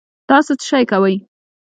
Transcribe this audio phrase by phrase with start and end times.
[0.29, 1.15] تاسو څه شئ کوی